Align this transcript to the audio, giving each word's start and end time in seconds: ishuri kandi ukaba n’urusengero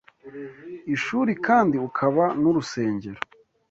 ishuri 0.95 1.31
kandi 1.45 1.75
ukaba 1.87 2.23
n’urusengero 2.41 3.19